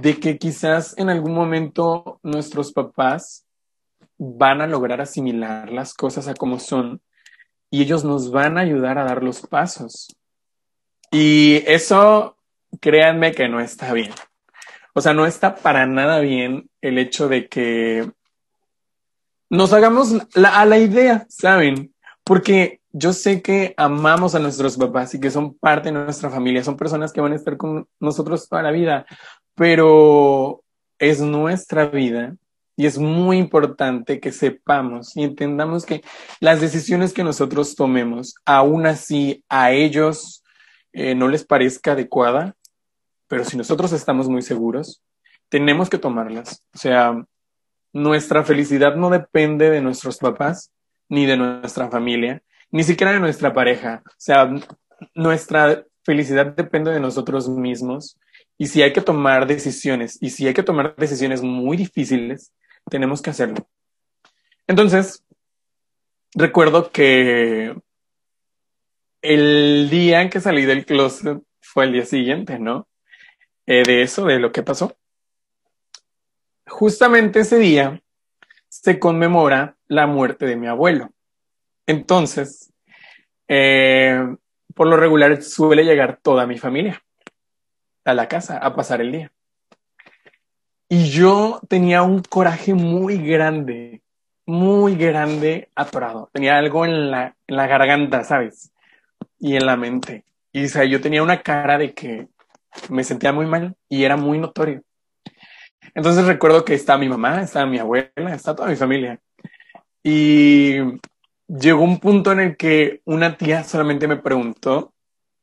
[0.00, 3.44] de que quizás en algún momento nuestros papás
[4.16, 7.00] van a lograr asimilar las cosas a como son
[7.68, 10.16] y ellos nos van a ayudar a dar los pasos.
[11.10, 12.36] Y eso,
[12.80, 14.12] créanme que no está bien.
[14.94, 18.08] O sea, no está para nada bien el hecho de que
[19.50, 21.92] nos hagamos a la idea, ¿saben?
[22.22, 26.64] Porque yo sé que amamos a nuestros papás y que son parte de nuestra familia,
[26.64, 29.06] son personas que van a estar con nosotros toda la vida,
[29.58, 30.62] pero
[31.00, 32.36] es nuestra vida
[32.76, 36.02] y es muy importante que sepamos y entendamos que
[36.38, 40.44] las decisiones que nosotros tomemos, aún así a ellos
[40.92, 42.54] eh, no les parezca adecuada,
[43.26, 45.02] pero si nosotros estamos muy seguros,
[45.48, 46.62] tenemos que tomarlas.
[46.72, 47.20] O sea,
[47.92, 50.70] nuestra felicidad no depende de nuestros papás
[51.08, 54.02] ni de nuestra familia, ni siquiera de nuestra pareja.
[54.06, 54.48] O sea,
[55.14, 58.16] nuestra felicidad depende de nosotros mismos
[58.58, 62.52] y si hay que tomar decisiones, y si hay que tomar decisiones muy difíciles,
[62.90, 63.68] tenemos que hacerlo.
[64.66, 65.24] Entonces,
[66.34, 67.76] recuerdo que
[69.22, 72.88] el día en que salí del closet fue el día siguiente, ¿no?
[73.64, 74.96] Eh, de eso, de lo que pasó.
[76.66, 78.02] Justamente ese día
[78.68, 81.12] se conmemora la muerte de mi abuelo.
[81.86, 82.72] Entonces,
[83.46, 84.20] eh,
[84.74, 87.02] por lo regular suele llegar toda mi familia
[88.04, 89.32] a la casa a pasar el día.
[90.88, 94.02] Y yo tenía un coraje muy grande,
[94.46, 96.30] muy grande atorado.
[96.32, 98.72] Tenía algo en la, en la garganta, ¿sabes?
[99.38, 100.24] Y en la mente.
[100.52, 102.28] Y o sea, yo tenía una cara de que
[102.88, 104.82] me sentía muy mal y era muy notorio.
[105.94, 109.20] Entonces recuerdo que estaba mi mamá, estaba mi abuela, estaba toda mi familia.
[110.02, 110.76] Y
[111.48, 114.94] llegó un punto en el que una tía solamente me preguntó,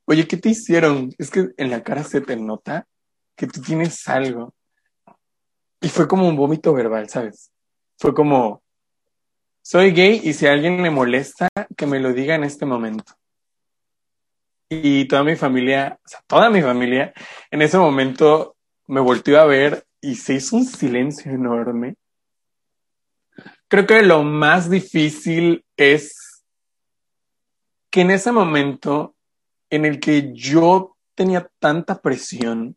[0.06, 1.10] oye, ¿qué te hicieron?
[1.18, 2.88] Es que en la cara se te nota
[3.36, 4.54] que tú tienes algo.
[5.82, 7.52] Y fue como un vómito verbal, ¿sabes?
[7.98, 8.64] Fue como,
[9.62, 13.14] soy gay y si alguien le molesta, que me lo diga en este momento.
[14.70, 17.14] Y toda mi familia, o sea, toda mi familia,
[17.52, 18.56] en ese momento
[18.88, 21.96] me volteó a ver y se hizo un silencio enorme.
[23.68, 26.44] Creo que lo más difícil es
[27.90, 29.15] que en ese momento
[29.70, 32.76] en el que yo tenía tanta presión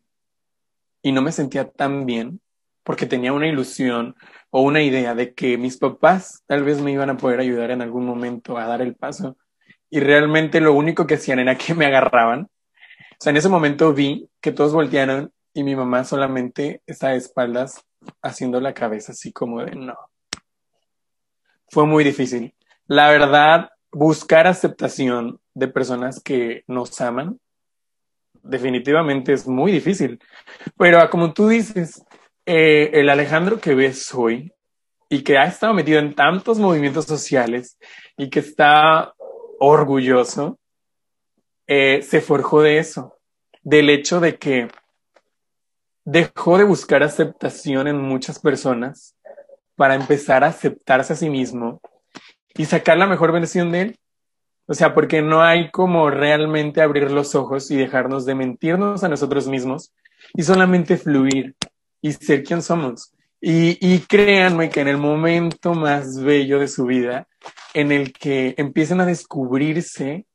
[1.01, 2.41] y no me sentía tan bien,
[2.83, 4.15] porque tenía una ilusión
[4.49, 7.81] o una idea de que mis papás tal vez me iban a poder ayudar en
[7.81, 9.37] algún momento a dar el paso.
[9.89, 12.41] Y realmente lo único que hacían era que me agarraban.
[12.41, 17.19] O sea, en ese momento vi que todos voltearon y mi mamá solamente estaba de
[17.19, 17.83] espaldas
[18.21, 19.97] haciendo la cabeza así como de no.
[21.69, 22.55] Fue muy difícil.
[22.87, 27.39] La verdad, buscar aceptación de personas que nos aman
[28.43, 30.19] definitivamente es muy difícil.
[30.77, 32.03] Pero como tú dices,
[32.45, 34.53] eh, el Alejandro que ves hoy
[35.09, 37.77] y que ha estado metido en tantos movimientos sociales
[38.17, 39.13] y que está
[39.59, 40.59] orgulloso,
[41.67, 43.17] eh, se forjó de eso,
[43.61, 44.67] del hecho de que
[46.05, 49.15] dejó de buscar aceptación en muchas personas
[49.75, 51.81] para empezar a aceptarse a sí mismo
[52.59, 53.99] y sacar la mejor versión de él.
[54.67, 59.07] O sea, porque no hay como realmente abrir los ojos y dejarnos de mentirnos a
[59.07, 59.93] nosotros mismos
[60.33, 61.55] y solamente fluir
[62.01, 63.13] y ser quien somos.
[63.39, 67.29] Y, y créanme que en el momento más bello de su vida,
[67.73, 70.25] en el que empiezan a descubrirse,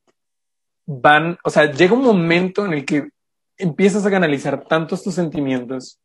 [0.87, 3.10] van, o sea, llega un momento en el que
[3.58, 6.00] empiezas a canalizar tantos tus sentimientos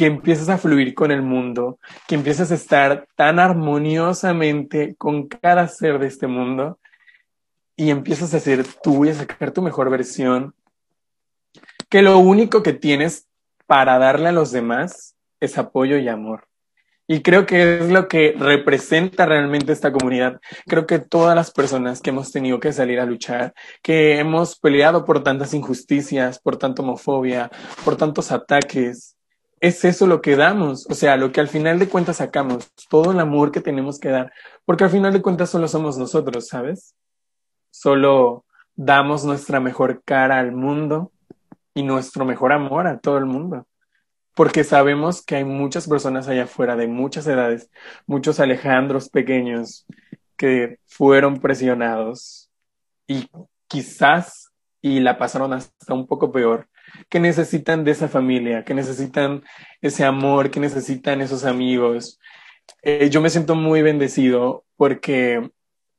[0.00, 5.68] que empiezas a fluir con el mundo, que empiezas a estar tan armoniosamente con cada
[5.68, 6.78] ser de este mundo
[7.76, 10.54] y empiezas a ser tú y a sacar tu mejor versión,
[11.90, 13.28] que lo único que tienes
[13.66, 16.48] para darle a los demás es apoyo y amor.
[17.06, 20.40] Y creo que es lo que representa realmente esta comunidad.
[20.66, 25.04] Creo que todas las personas que hemos tenido que salir a luchar, que hemos peleado
[25.04, 27.50] por tantas injusticias, por tanta homofobia,
[27.84, 29.18] por tantos ataques,
[29.60, 30.86] es eso lo que damos.
[30.90, 34.08] O sea, lo que al final de cuentas sacamos, todo el amor que tenemos que
[34.10, 34.32] dar,
[34.64, 36.94] porque al final de cuentas solo somos nosotros, ¿sabes?
[37.70, 38.44] Solo
[38.74, 41.12] damos nuestra mejor cara al mundo
[41.74, 43.66] y nuestro mejor amor a todo el mundo
[44.40, 47.70] porque sabemos que hay muchas personas allá afuera de muchas edades,
[48.06, 49.86] muchos Alejandros pequeños
[50.36, 52.48] que fueron presionados
[53.06, 53.28] y
[53.66, 56.68] quizás y la pasaron hasta un poco peor,
[57.08, 59.42] que necesitan de esa familia, que necesitan
[59.80, 62.18] ese amor, que necesitan esos amigos.
[62.82, 65.50] Eh, yo me siento muy bendecido porque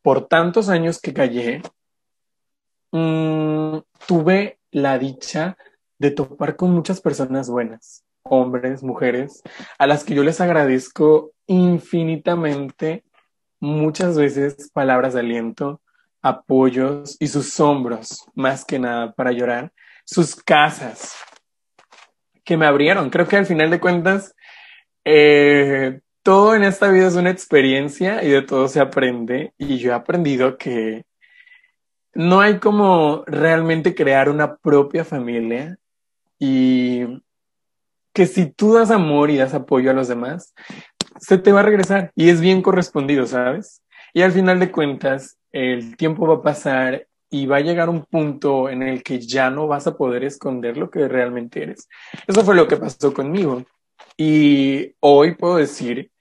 [0.01, 1.61] por tantos años que callé,
[2.91, 5.57] mmm, tuve la dicha
[5.99, 9.41] de topar con muchas personas buenas hombres, mujeres,
[9.77, 13.03] a las que yo les agradezco infinitamente
[13.59, 15.81] muchas veces palabras de aliento,
[16.21, 19.71] apoyos y sus hombros, más que nada para llorar,
[20.05, 21.15] sus casas
[22.43, 23.09] que me abrieron.
[23.09, 24.35] Creo que al final de cuentas,
[25.05, 29.91] eh, todo en esta vida es una experiencia y de todo se aprende y yo
[29.91, 31.05] he aprendido que
[32.13, 35.77] no hay como realmente crear una propia familia
[36.37, 37.21] y
[38.13, 40.53] que si tú das amor y das apoyo a los demás,
[41.19, 43.81] se te va a regresar y es bien correspondido, ¿sabes?
[44.13, 48.03] Y al final de cuentas, el tiempo va a pasar y va a llegar un
[48.03, 51.87] punto en el que ya no vas a poder esconder lo que realmente eres.
[52.27, 53.63] Eso fue lo que pasó conmigo.
[54.17, 56.11] Y hoy puedo decir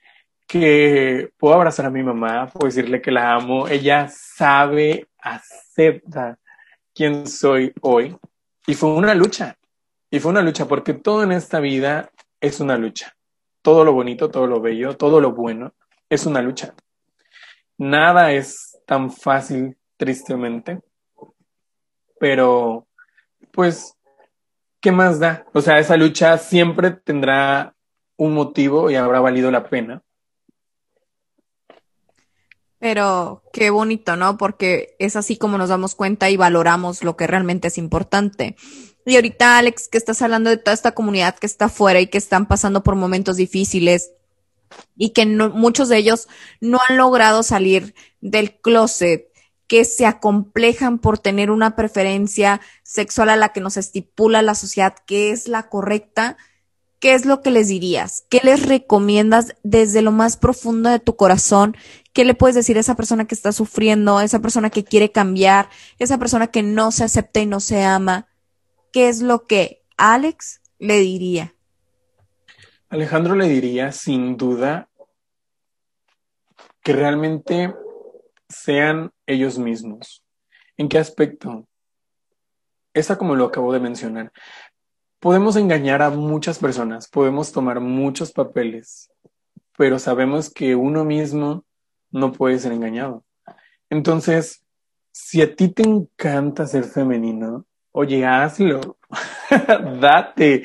[0.46, 6.38] que puedo abrazar a mi mamá, puedo decirle que la amo, ella sabe, acepta
[6.94, 8.16] quién soy hoy.
[8.68, 9.58] Y fue una lucha,
[10.12, 13.16] y fue una lucha porque todo en esta vida es una lucha.
[13.62, 15.74] Todo lo bonito, todo lo bello, todo lo bueno
[16.08, 16.72] es una lucha.
[17.78, 20.80] Nada es tan fácil, tristemente.
[22.20, 22.86] Pero,
[23.50, 23.96] pues,
[24.80, 25.46] ¿qué más da?
[25.54, 27.74] O sea, esa lucha siempre tendrá
[28.18, 30.02] un motivo y habrá valido la pena.
[32.78, 34.36] Pero qué bonito, ¿no?
[34.36, 38.54] Porque es así como nos damos cuenta y valoramos lo que realmente es importante.
[39.06, 42.18] Y ahorita, Alex, que estás hablando de toda esta comunidad que está afuera y que
[42.18, 44.12] están pasando por momentos difíciles
[44.94, 46.28] y que muchos de ellos
[46.60, 49.29] no han logrado salir del closet,
[49.70, 54.96] que se acomplejan por tener una preferencia sexual a la que nos estipula la sociedad,
[55.06, 56.36] que es la correcta.
[56.98, 58.24] ¿Qué es lo que les dirías?
[58.28, 61.76] ¿Qué les recomiendas desde lo más profundo de tu corazón
[62.12, 65.12] ¿Qué le puedes decir a esa persona que está sufriendo, a esa persona que quiere
[65.12, 65.68] cambiar,
[66.00, 68.26] esa persona que no se acepta y no se ama?
[68.92, 71.54] ¿Qué es lo que Alex le diría?
[72.88, 74.88] Alejandro le diría sin duda
[76.82, 77.72] que realmente
[78.50, 80.22] sean ellos mismos.
[80.76, 81.66] ¿En qué aspecto?
[82.92, 84.32] Esa como lo acabo de mencionar.
[85.20, 89.10] Podemos engañar a muchas personas, podemos tomar muchos papeles,
[89.76, 91.64] pero sabemos que uno mismo
[92.10, 93.24] no puedes ser engañado.
[93.90, 94.64] Entonces,
[95.12, 98.98] si a ti te encanta ser femenino, oye, hazlo,
[100.00, 100.64] date,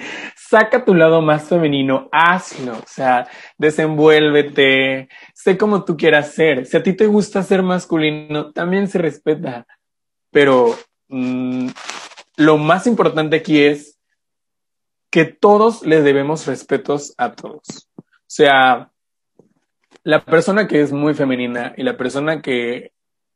[0.55, 3.27] saca tu lado más femenino, hazlo, o sea,
[3.57, 6.65] desenvuélvete, sé como tú quieras ser.
[6.65, 9.67] Si a ti te gusta ser masculino, también se respeta,
[10.31, 10.73] pero
[11.09, 11.67] mm,
[12.37, 13.99] lo más importante aquí es
[15.09, 17.89] que todos le debemos respetos a todos.
[17.97, 18.91] O sea,
[20.03, 22.93] la persona que es muy femenina y la persona que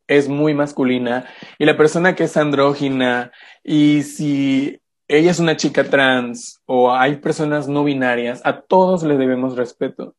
[0.07, 1.26] es muy masculina
[1.57, 4.80] y la persona que es andrógina y si
[5.10, 10.16] ella es una chica trans o hay personas no binarias, a todos le debemos respeto.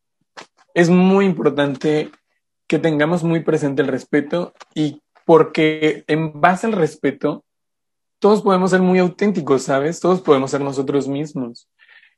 [0.74, 2.10] Es muy importante
[2.66, 7.44] que tengamos muy presente el respeto y porque en base al respeto,
[8.18, 10.00] todos podemos ser muy auténticos, ¿sabes?
[10.00, 11.68] Todos podemos ser nosotros mismos.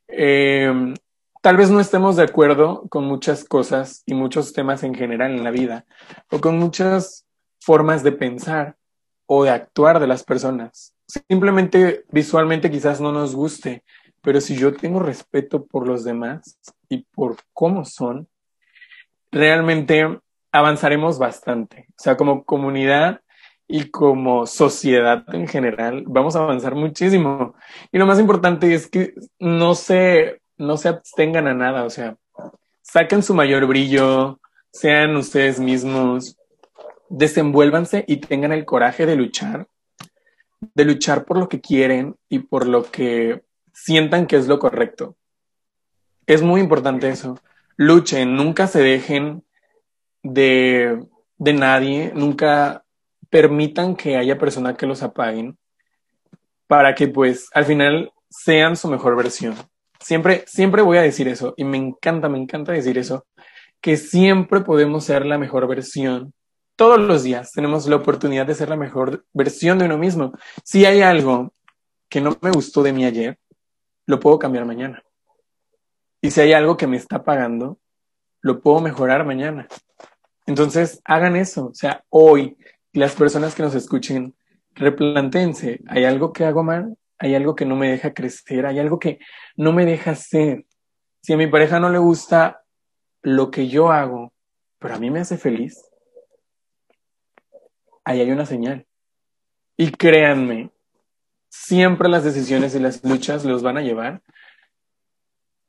[0.07, 0.93] Eh,
[1.41, 5.43] tal vez no estemos de acuerdo con muchas cosas y muchos temas en general en
[5.43, 5.85] la vida,
[6.31, 7.25] o con muchas
[7.61, 8.75] formas de pensar
[9.27, 10.92] o de actuar de las personas.
[11.07, 13.83] Simplemente visualmente quizás no nos guste,
[14.21, 16.57] pero si yo tengo respeto por los demás
[16.89, 18.27] y por cómo son,
[19.31, 20.19] realmente
[20.51, 21.87] avanzaremos bastante.
[21.89, 23.21] O sea, como comunidad
[23.67, 27.55] y como sociedad en general, vamos a avanzar muchísimo.
[27.91, 32.17] Y lo más importante es que no se no se abstengan a nada, o sea,
[32.81, 34.39] saquen su mayor brillo,
[34.71, 36.37] sean ustedes mismos,
[37.09, 39.67] desenvuélvanse y tengan el coraje de luchar,
[40.73, 43.43] de luchar por lo que quieren y por lo que
[43.73, 45.15] sientan que es lo correcto.
[46.25, 47.39] Es muy importante eso.
[47.75, 49.43] Luchen, nunca se dejen
[50.21, 51.05] de,
[51.37, 52.83] de nadie, nunca
[53.29, 55.57] permitan que haya personas que los apaguen
[56.67, 59.55] para que pues al final sean su mejor versión.
[59.99, 63.25] Siempre, siempre voy a decir eso y me encanta, me encanta decir eso,
[63.79, 66.33] que siempre podemos ser la mejor versión.
[66.75, 70.33] Todos los días tenemos la oportunidad de ser la mejor versión de uno mismo.
[70.63, 71.53] Si hay algo
[72.09, 73.37] que no me gustó de mí ayer,
[74.05, 75.03] lo puedo cambiar mañana.
[76.21, 77.79] Y si hay algo que me está pagando,
[78.41, 79.67] lo puedo mejorar mañana.
[80.45, 81.67] Entonces, hagan eso.
[81.67, 82.57] O sea, hoy,
[82.91, 84.35] las personas que nos escuchen,
[84.73, 86.97] replantense, ¿hay algo que hago mal?
[87.23, 89.19] hay algo que no me deja crecer, hay algo que
[89.55, 90.65] no me deja ser.
[91.21, 92.63] Si a mi pareja no le gusta
[93.21, 94.33] lo que yo hago,
[94.77, 95.81] pero a mí me hace feliz,
[98.03, 98.85] ahí hay una señal.
[99.77, 100.71] Y créanme,
[101.49, 104.21] siempre las decisiones y las luchas los van a llevar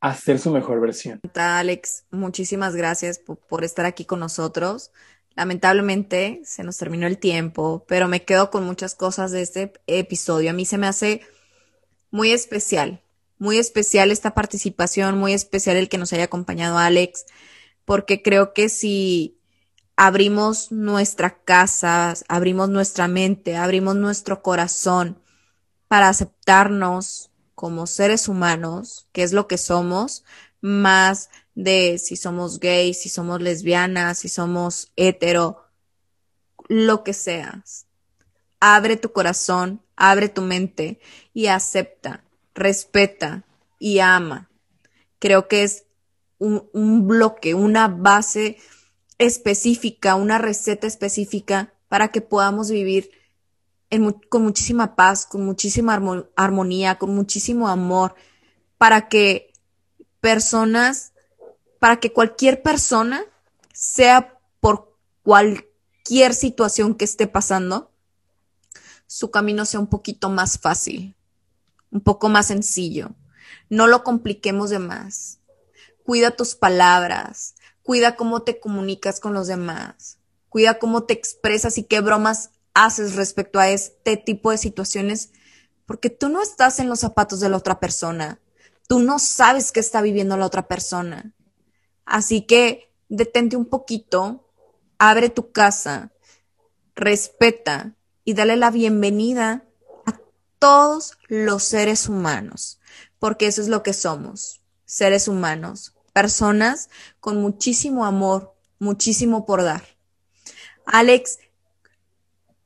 [0.01, 1.21] a ser su mejor versión.
[1.35, 4.93] Alex, muchísimas gracias por, por estar aquí con nosotros.
[5.35, 10.51] Lamentablemente se nos terminó el tiempo, pero me quedo con muchas cosas de este episodio.
[10.51, 11.23] A mí se me hace
[12.11, 13.03] muy especial,
[13.39, 17.27] muy especial esta participación, muy especial el que nos haya acompañado Alex,
[17.85, 19.39] porque creo que si
[19.97, 25.19] abrimos nuestra casa, abrimos nuestra mente, abrimos nuestro corazón
[25.89, 30.25] para aceptarnos como seres humanos, que es lo que somos,
[30.61, 35.65] más de si somos gays, si somos lesbianas, si somos hetero,
[36.69, 37.87] lo que seas.
[38.61, 41.01] Abre tu corazón, abre tu mente
[41.33, 42.25] y acepta,
[42.55, 43.45] respeta
[43.79, 44.51] y ama.
[45.19, 45.85] Creo que es
[46.39, 48.59] un, bloque, una base
[49.27, 53.11] específica, una receta específica para que podamos vivir
[54.29, 56.01] con muchísima paz, con muchísima
[56.37, 58.15] armonía, con muchísimo amor,
[58.79, 59.53] para que
[60.21, 61.13] personas,
[61.79, 63.25] para que cualquier persona,
[63.73, 67.93] sea por cualquier situación que esté pasando,
[69.07, 71.15] su camino sea un poquito más fácil,
[71.91, 73.15] un poco más sencillo.
[73.69, 75.39] No lo compliquemos de más.
[76.05, 77.54] Cuida tus palabras,
[77.85, 80.19] cuida cómo te comunicas con los demás,
[80.49, 85.31] cuida cómo te expresas y qué bromas haces respecto a este tipo de situaciones,
[85.87, 88.41] porque tú no estás en los zapatos de la otra persona,
[88.89, 91.35] tú no sabes qué está viviendo la otra persona.
[92.07, 94.51] Así que detente un poquito,
[94.99, 96.11] abre tu casa,
[96.95, 99.65] respeta y dale la bienvenida
[100.07, 100.19] a
[100.59, 102.81] todos los seres humanos,
[103.19, 106.89] porque eso es lo que somos, seres humanos, personas
[107.21, 109.83] con muchísimo amor, muchísimo por dar.
[110.87, 111.41] Alex,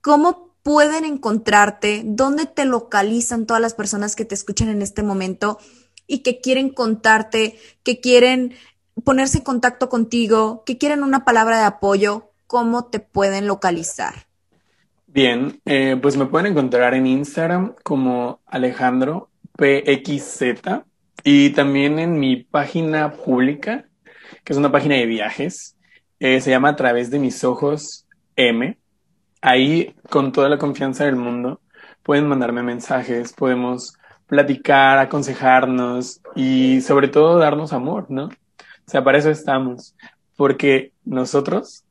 [0.00, 2.02] ¿cómo pueden encontrarte?
[2.04, 5.58] ¿Dónde te localizan todas las personas que te escuchan en este momento
[6.06, 8.54] y que quieren contarte, que quieren
[9.02, 12.30] ponerse en contacto contigo, que quieren una palabra de apoyo?
[12.46, 14.26] ¿Cómo te pueden localizar?
[15.06, 20.84] Bien, eh, pues me pueden encontrar en Instagram como Alejandro PXZ
[21.30, 23.84] y también en mi página pública,
[24.44, 25.76] que es una página de viajes.
[26.20, 28.78] Eh, se llama A través de mis ojos M.
[29.42, 31.60] Ahí, con toda la confianza del mundo,
[32.02, 38.28] pueden mandarme mensajes, podemos platicar, aconsejarnos y sobre todo darnos amor, ¿no?
[38.28, 39.94] O sea, para eso estamos,
[40.34, 41.84] porque nosotros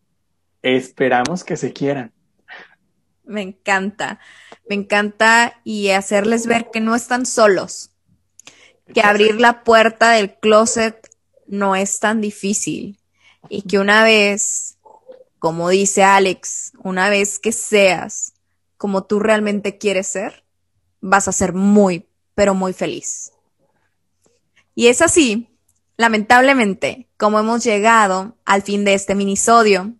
[0.64, 2.12] esperamos que se quieran.
[3.24, 4.20] Me encanta,
[4.68, 7.92] me encanta y hacerles ver que no están solos,
[8.94, 11.10] que abrir la puerta del closet
[11.48, 13.00] no es tan difícil
[13.50, 14.78] y que una vez,
[15.40, 18.34] como dice Alex, una vez que seas
[18.78, 20.44] como tú realmente quieres ser,
[21.02, 23.32] vas a ser muy, pero muy feliz.
[24.76, 25.50] Y es así,
[25.98, 29.94] lamentablemente, como hemos llegado al fin de este minisodio.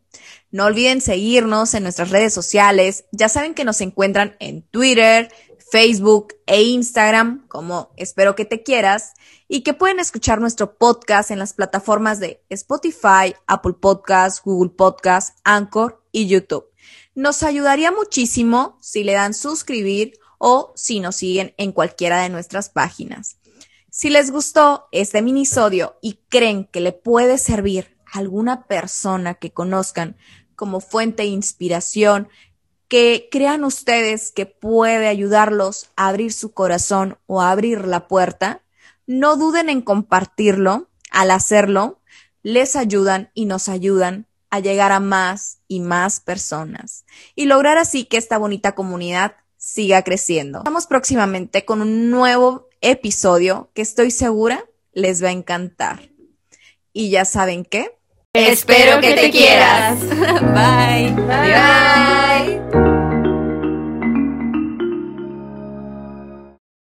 [0.52, 3.06] No olviden seguirnos en nuestras redes sociales.
[3.12, 5.32] Ya saben que nos encuentran en Twitter,
[5.70, 9.14] Facebook e Instagram como Espero que te quieras
[9.48, 15.34] y que pueden escuchar nuestro podcast en las plataformas de Spotify, Apple Podcasts, Google Podcasts,
[15.44, 16.66] Anchor y YouTube.
[17.16, 22.70] Nos ayudaría muchísimo si le dan suscribir o si nos siguen en cualquiera de nuestras
[22.70, 23.38] páginas.
[23.90, 29.52] Si les gustó este minisodio y creen que le puede servir a alguna persona que
[29.52, 30.18] conozcan
[30.56, 32.30] como fuente de inspiración,
[32.88, 38.62] que crean ustedes que puede ayudarlos a abrir su corazón o a abrir la puerta,
[39.06, 40.90] no duden en compartirlo.
[41.10, 42.00] Al hacerlo,
[42.44, 48.06] les ayudan y nos ayudan a llegar a más y más personas y lograr así
[48.06, 50.60] que esta bonita comunidad siga creciendo.
[50.60, 54.64] Estamos próximamente con un nuevo episodio que estoy segura
[54.94, 56.10] les va a encantar.
[56.94, 57.97] Y ya saben qué.
[58.34, 60.00] Espero que te quieras.
[60.10, 61.12] Bye.
[61.28, 62.87] Bye.